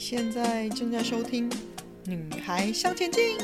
[0.00, 1.48] 现在正在收听
[2.06, 3.36] 《女孩向前进》，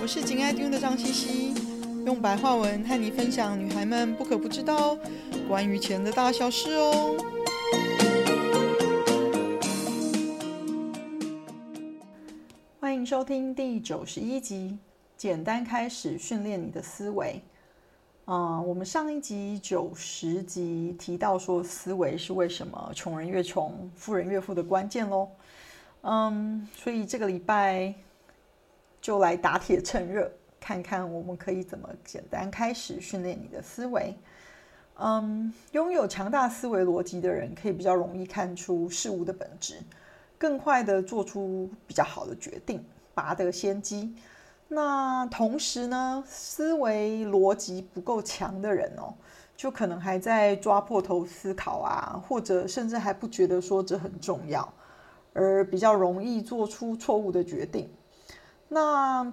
[0.00, 1.54] 我是紧爱听的张茜茜，
[2.06, 4.96] 用白话文和你分享女孩们不可不知道
[5.46, 7.14] 关于钱的大小事哦。
[12.80, 14.78] 欢迎收听第九十一集，
[15.14, 17.42] 简单开始训练你的思维。
[18.24, 25.28] 嗯，我们上一集九十集提到说，思维是为什么穷人越穷，富人越富的关键喽。
[26.08, 27.92] 嗯，所以这个礼拜
[29.00, 34.14] 就来打铁趁热，看看我们可以怎么简单开始训练你的思维。
[34.98, 39.82] 嗯，拥有强大思维逻辑的人，可以比较容易看出事物的本质，
[40.38, 44.14] 更快的做出比较好的决定，拔得先机。
[44.68, 49.12] 那同时呢，思维逻辑不够强的人哦，
[49.56, 54.72] 就可能还在抓破头思考啊，或者甚至还不觉得说这很重要，
[55.36, 57.90] 而比较容易做出错误的决定。
[58.68, 59.30] 那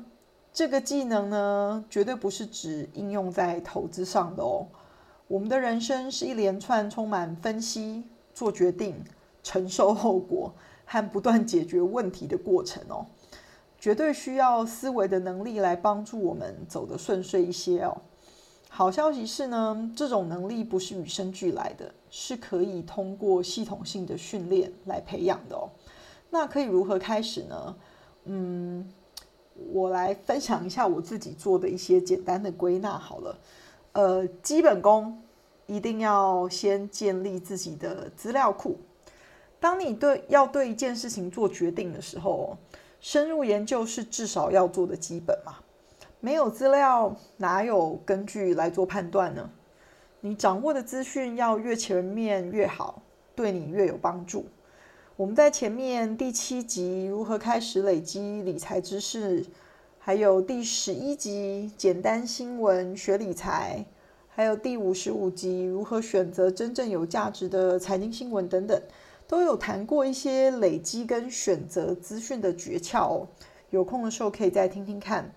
[0.51, 4.67] 这个技能呢，绝对不是只应用在投资上的哦。
[5.27, 9.01] 我们的人生是一连串充满分析、做决定、
[9.41, 10.53] 承受后果
[10.85, 13.05] 和不断解决问题的过程哦。
[13.79, 17.97] 绝对需要思维的能力来帮助我们走得顺遂一些哦。
[18.69, 25.69] 好消息是呢，这种能力不是与生俱来的，是可以通过系统性的训练来培养的哦。
[26.33, 27.75] 那可以如何开始呢？
[28.23, 28.89] 嗯，
[29.71, 33.39] 我来分享一下我自己做的一些简单的归纳好了。
[33.91, 35.21] 呃，基本功
[35.67, 38.79] 一定要先建立自己的资料库。
[39.59, 42.57] 当你对要对一件事情做决定的时候，
[42.99, 45.57] 深入研究是至少要做的基本嘛，
[46.19, 49.47] 没有资料哪有根据来做判断呢？
[50.19, 53.03] 你掌握的资讯要越全面越好，
[53.35, 54.47] 对你越有帮助。
[55.15, 59.45] 我们在前面第七集如何开始累积理财知识，
[59.99, 63.85] 还有第十一集简单新闻学理财，
[64.27, 68.81] 还有第五十五集如何选择真正有价值的财经新闻等等。
[69.27, 73.27] 都有谈过一些累积跟选择资讯的诀窍哦，
[73.69, 75.31] 有空的时候可以再听听看。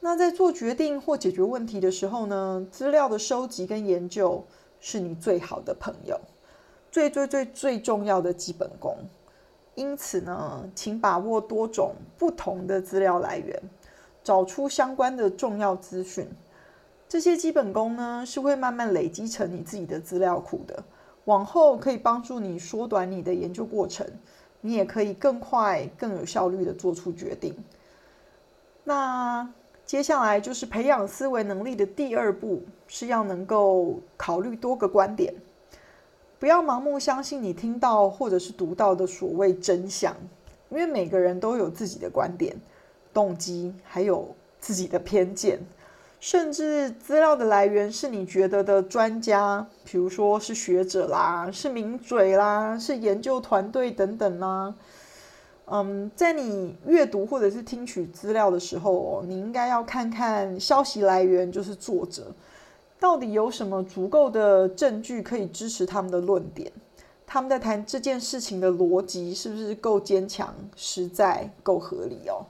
[0.00, 4.44] 那在做决定或解决问题的时候呢，资料的收集跟研究
[4.78, 6.20] 是你最好的朋友，
[6.96, 8.96] 最最最最重要的基本功。
[9.74, 13.62] 因此呢，请把握多种不同的资料来源，
[14.24, 16.26] 找出相关的重要资讯。
[17.06, 20.82] 这些基本功呢，是会慢慢累积成你自己的资料库的。
[21.26, 24.06] 往后可以帮助你缩短你的研究过程，
[24.62, 27.54] 你也可以更快、更有效率地做出决定。
[28.84, 29.46] 那
[29.84, 35.34] 接下来就是培养思维能力的第二步，是要能够考虑多个观点，
[36.38, 40.14] 不要盲目相信你听到或者是读到的所谓真相，
[40.70, 42.54] 因为每个人都有自己的观点、
[43.14, 45.58] 动机，还有自己的偏见。
[46.18, 54.74] 甚至资料的来源是你觉得的专家，比如说是学者啦，是名嘴啦，是研究团队等等啦。
[55.66, 62.32] 嗯，在你阅读或者是听取资料的时候，你应该要看看消息来源，就是作者
[62.98, 66.72] 到底有什么足够的证据可以支持他们的论点，
[67.26, 72.46] 他们在谈这件事情的逻辑是不是够坚强、实在、够合理哦。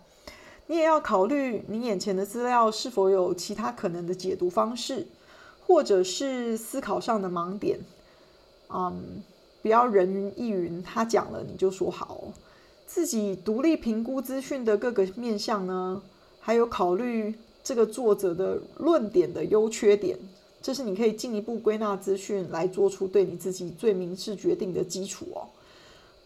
[0.69, 5.07] 你也要考虑你眼前的资料是否有其他可能的解读方式，
[5.67, 7.79] 或者是思考上的盲点。
[8.69, 9.23] 嗯，
[9.63, 12.25] 不要人云亦云，他讲了你就说好。
[12.85, 16.03] 自己独立评估资讯的各个面向呢，
[16.41, 17.35] 还有考虑
[17.67, 20.17] 这个作者的论点的优缺点，
[20.63, 25.49] 这是你可以进一步归纳资讯来做出对你自己最明智决定的基础哦。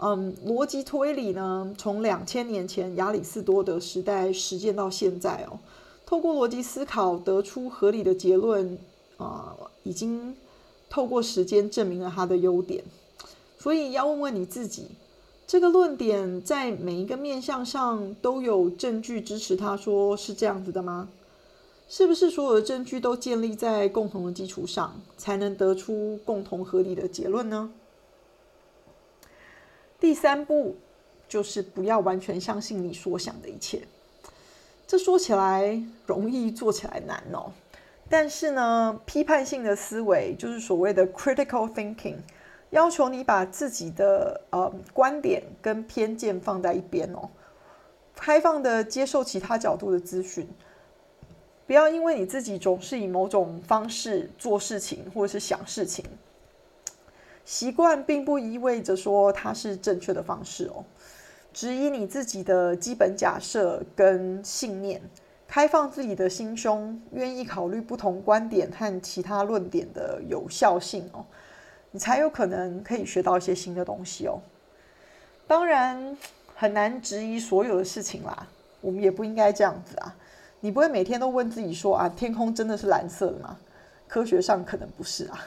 [0.00, 5.58] 嗯，逻辑推理呢，从两千年前亚里士多德时代实践到现在哦，
[6.04, 8.76] 透过逻辑思考得出合理的结论
[9.16, 10.36] 啊，已经
[10.90, 12.84] 透过时间证明了它的优点。
[13.58, 14.88] 所以要问问你自己，
[15.46, 21.08] 这个论点在每一个面向上都有证据支持他说是这样子的吗？
[21.92, 27.68] 是不是所有的证据都建立在共同的基础上，才能得出共同合理的结论呢？
[29.98, 30.76] 第三步
[31.28, 33.82] 就是不要完全相信你所想的一切。
[34.86, 37.50] 这说起来容易，做起来难哦。
[38.08, 42.18] 但是呢，批判性的思维就是所谓的 critical thinking，
[42.70, 47.28] 要求你把自己的呃观点跟偏见放在一边哦，
[48.14, 50.46] 开放的接受其他角度的资讯。
[51.70, 56.04] 不要因为你自己总是以某种方式做事情或者是想事情。
[57.44, 60.84] 习惯并不意味着说它是正确的方式哦。
[61.52, 65.00] 质疑你自己的基本假设跟信念，
[65.46, 71.24] 开放自己的心胸，愿意考虑不同观点和其他论点的有效性哦，
[71.92, 74.40] 你才有可能可以学到一些新的东西哦。
[75.46, 76.16] 当然
[76.56, 78.48] 很难质疑所有的事情啦，
[78.80, 80.16] 我们也不应该这样子啊。
[80.60, 83.58] 你不会每天都问自己说啊，天空真的是蓝色的吗？
[84.06, 85.38] 科学上可能不是啊。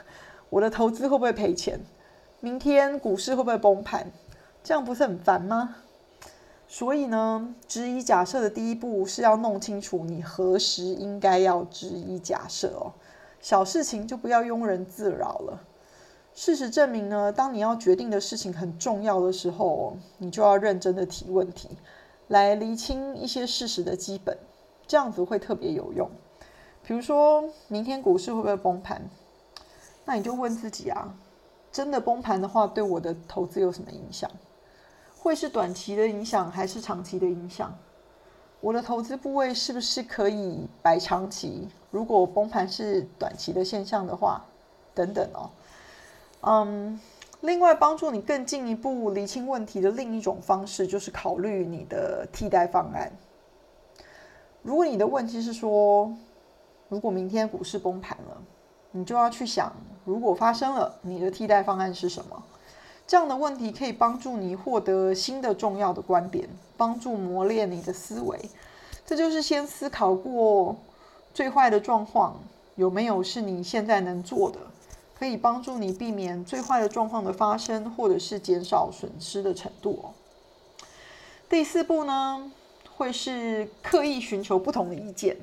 [0.50, 1.80] 我的投资会不会赔钱？
[2.40, 4.12] 明天股市会不会崩盘？
[4.64, 5.76] 这样不是很烦吗？
[6.68, 12.94] 所以呢，质疑假设的第一步是要弄清楚你何时应该要质疑假设哦。
[13.40, 15.62] 小事情就不要庸人自扰了。
[16.34, 21.70] 事实证明呢，当你要决定的事情很重要的时候，你就要认真的提问题，
[22.30, 24.36] 来厘清一些事实的基本。
[24.88, 26.10] 这样子会特别有用。
[26.86, 29.02] 比如说明天股市会不会崩盘？
[30.06, 31.16] 那你就问自己啊，
[31.72, 34.30] 真的崩盘的话，对我的投资有什么影响？
[35.18, 37.74] 会是短期的影响，还是长期的影响？
[38.60, 41.70] 我的投资部位是不是可以摆长期？
[41.92, 44.46] 如果崩盘是短期的现象的话，
[44.94, 45.50] 等等哦。
[46.42, 47.00] 嗯，
[47.40, 53.12] 另外帮助你更进一步厘清问题的另一种方式，就是考虑你的替代方案。
[54.64, 56.12] 如果你的问题是说，
[56.88, 58.42] 如果明天股市崩盘了，
[58.92, 59.72] 你就要去想，
[60.06, 62.42] 如果发生了，你的替代方案是什么？
[63.06, 68.40] 这样的问题可以帮助你获得新的重要的观点，帮助磨练你的思维。
[69.06, 70.78] 这就是先思考过
[71.34, 72.40] 最坏的状况
[72.76, 74.60] 有没有是你现在能做的，
[75.20, 80.06] 可以帮助你避免最坏的状况的发生，或者是减少损失的程度。
[81.50, 82.50] 第四步呢？
[82.96, 85.36] 会是刻意寻求不同的意见。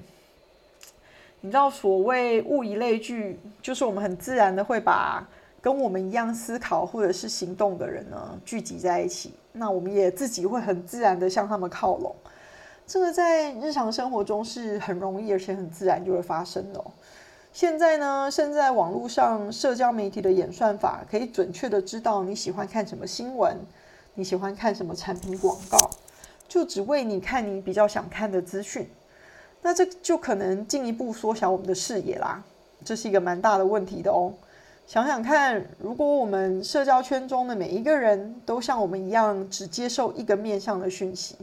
[1.40, 5.26] 你知道，所谓物以类聚，就是我们很自然的会把
[5.60, 9.32] 跟我们一样思考或者是行动的人呢聚集在一起。
[9.52, 12.14] 那我们也自己会很自然的向他们靠拢。
[12.86, 16.84] 这个在日常生活中是很容易而且很自然就会发生的。
[17.52, 23.56] 现在呢，甚至在网络上社交媒体的演算法可以准确的知道你喜欢看什么新闻，
[24.14, 25.90] 你喜欢看什么产品广告。
[26.50, 28.90] 就只为你看你比较想看的资讯，
[29.62, 32.42] 那这就可能进一步缩小我们的视野啦。
[32.84, 34.34] 这是一个蛮大的问题的哦。
[34.84, 41.36] 想想看，如果我们社交圈中的每一个人都像我们一样，只接受一个面向的讯息，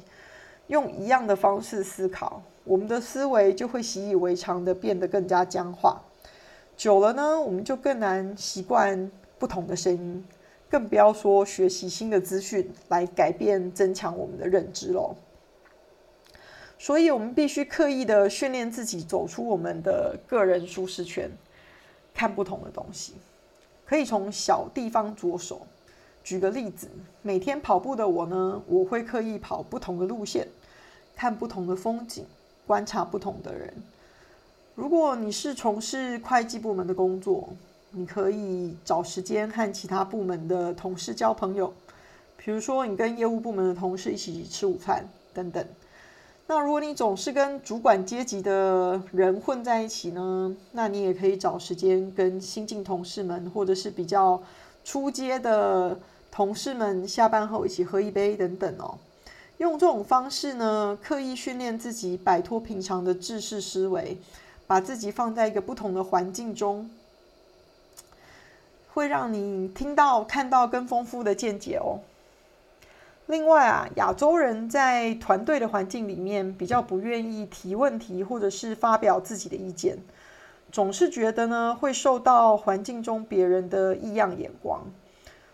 [0.68, 6.02] 用一样的方式思考，我们的思维就会习以为常的变得更加僵化。
[6.76, 9.10] 久了呢，我们就更难习惯
[9.40, 10.26] 不同的声音。
[10.70, 15.16] 更不要说学习新的资讯来改变、增强我们的认知喽。
[16.80, 21.32] 所以，我们必须刻意的训练自己，走出我们的个人舒适圈，
[22.14, 23.14] 看不同的东西。
[23.86, 25.66] 可以从小地方着手。
[26.24, 26.90] 举个例子，
[27.22, 30.46] 每天跑步的我呢，我会刻意跑不同的路线，
[31.16, 32.26] 看不同的风景，
[32.68, 33.74] 观察不同的人。
[34.76, 37.50] 如果你是从事会计部门的工作，
[37.92, 41.74] 你可以找时间和其他部门的同事交朋友，
[42.38, 45.66] 比如说你跟业务部门的同事一起吃午饭等等。
[46.50, 54.42] 那如果你总是跟主管阶级的人混在一起呢，那你也可以找时间跟新进同事们，或者是比较
[54.84, 56.00] 初阶的
[56.32, 58.98] 同事们下班后一起喝一杯等等哦。
[59.58, 64.18] 用这种方式呢，刻意训练自己摆脱平常的制式思维，
[64.68, 66.90] 把自己放在一个不同的环境中。
[68.98, 72.00] 会让你听到、看到更丰富的见解哦。
[73.28, 80.00] 另外啊，亚洲人在团队的环境里面比较不愿意提问题，或者是发表自己的意见，
[80.72, 84.82] 总是觉得呢会受到环境中别人的异样眼光。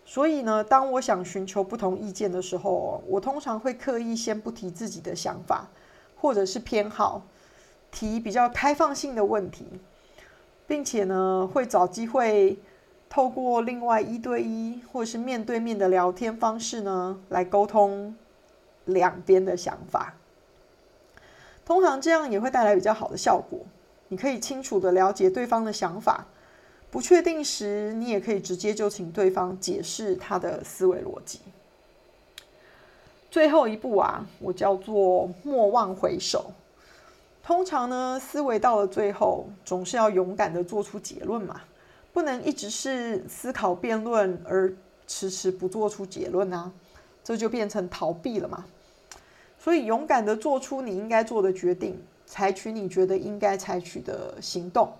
[0.05, 5.67] 所以呢，当我想寻求不同意见的时候，我通常会刻意先不提自己的想法，
[6.15, 7.23] 或者是偏好，
[7.91, 9.67] 提比较开放性的问题，
[10.65, 12.57] 并且呢会找机会。
[13.13, 18.15] 透过另外一对一或是面对面的聊天方式呢，来沟通
[18.85, 20.15] 两边的想法。
[21.63, 23.59] 通常这样也会带来比较好的效果。
[24.07, 26.25] 你可以清楚地了解对方的想法，
[26.89, 31.39] 不确定时，你也可以直接就请对方解释他的思维逻辑。
[33.29, 36.51] 最后一步啊，我叫做莫忘回首。
[37.43, 41.61] 通常呢，思维到了最后，总是要勇敢地做出结论嘛。
[42.13, 44.73] 不能一直是思考辩论而
[45.07, 46.71] 迟迟不做出结论啊，
[47.23, 48.63] 这就变成逃避了嘛。
[49.57, 54.93] 所以勇敢的做出你应该做的决定，采取你觉得应该采取的行动，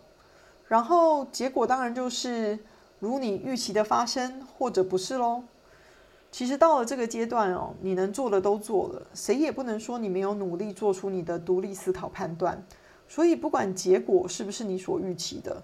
[0.68, 2.58] 然后结果当然就是
[3.00, 5.44] 如你预期的发生，或者不是喽。
[6.32, 12.66] 其实到了这个阶段哦，你能做的都做了，谁也不能说你没有努力做出你的独立思考判断。
[13.08, 15.62] 所以不管结果是不是你所预期的，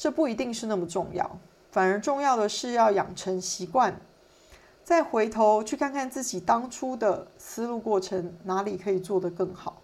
[0.00, 1.38] 这不一定是那么重要，
[1.70, 4.00] 反而重要的是要养成习惯，
[4.82, 9.82] 再回头去看看自己当初的思路过程，哪里可以做得更好。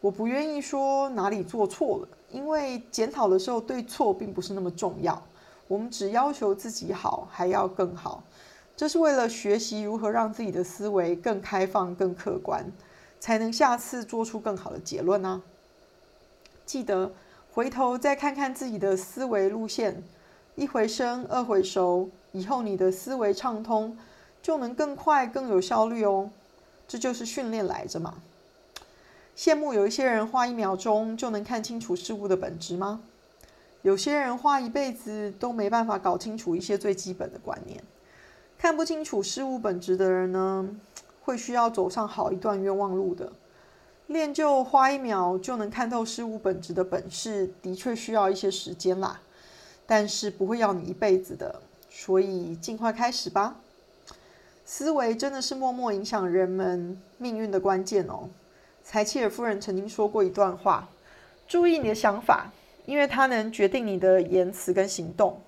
[0.00, 5.22] 我不愿意说哪里做错了，因为检讨的时候对错并不是那么重要，
[5.68, 8.22] 我们只要求自己好，还要更好。
[8.74, 12.72] 这是为了学习如何让自己的思维更开放、更客观，
[13.20, 15.42] 才能下次做出更好的结论呢。
[16.64, 17.12] 记得
[17.54, 20.02] 回头再看看自己的思维路线，
[20.54, 23.94] 一回生，二回熟，以后你的思维畅通，
[24.40, 26.30] 就能更快、更有效率哦。
[26.88, 28.14] 这就是训练来着嘛。
[29.36, 33.02] 羡慕有一些人花一秒钟就能看清楚事物的本质吗？
[33.82, 37.82] 有些人花一辈子都没办法搞清楚一些最基本的观念。
[38.56, 40.68] 看不清楚事物本质的人呢，
[41.20, 43.30] 会需要走上好一段冤枉路的。
[44.06, 49.20] 练就花一秒就能看透事物本质的本事，的确需要一些时间啦，
[49.86, 53.56] 但是不会要你一辈子的，所以尽快开始吧。
[54.64, 58.28] 思维真的是默默影响人们命运的关键哦。
[58.84, 60.88] 柴契尔夫人曾经说过一段话：
[61.46, 62.52] 注意你的想法，
[62.86, 65.40] 因为它能决定你的言辞跟行动。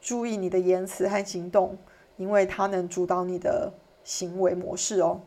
[0.00, 1.76] 注意你的言辞和行动。
[2.16, 3.72] 因为它能主导你的
[4.04, 5.20] 行为模式哦。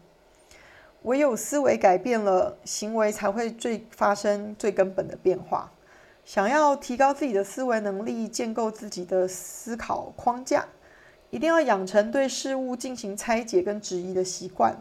[1.03, 5.71] 唯有思维改变了，行为才会最发生最根本的变化。
[6.25, 10.65] 想要提高自己的思维能力，建构自己的思考框架，
[11.29, 14.75] 一定要养成对事物进行拆解跟质疑的习惯，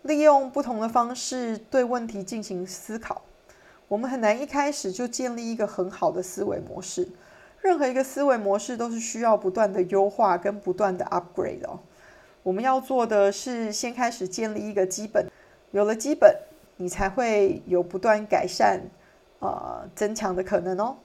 [0.00, 3.22] 利用不同的方式对问题进行思考。
[3.88, 7.06] 我们很难一开始就建立一个很好的思维模式。
[7.60, 11.78] 任何一个思维模式都是需要不断的优化跟不断的 upgrade 哦。
[12.44, 15.24] 我们要做的是先开始建立一个基本，
[15.70, 16.36] 有了基本，
[16.76, 18.80] 你才会有不断改善、
[19.38, 20.96] 呃增强的可能哦。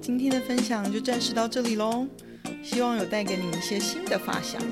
[0.00, 2.06] 今天的分享就暂时到这里喽，
[2.62, 4.62] 希望有带给你一些新的发想。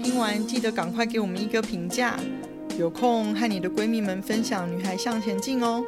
[0.00, 2.16] 听完记得赶快给我们一个评价，
[2.78, 5.84] 有空和你的闺蜜们分享《女孩向前进》哦。